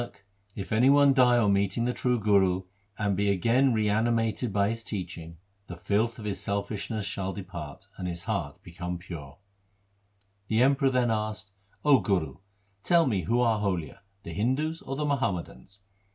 [0.01, 2.19] LIFE OF GURU HAR GOBIND Saith Nanak, if any one die on meeting the true
[2.19, 2.61] Guru
[2.97, 8.07] and be again reanimated by his teaching, The filth of his selfishness shall depart and
[8.07, 9.29] his heart become pure.
[9.33, 9.37] 1
[10.47, 11.51] The Emperor then asked,'
[11.87, 12.37] 0 Guru,
[12.81, 15.77] tell me who are holier, the Hindus or the Muhammadans.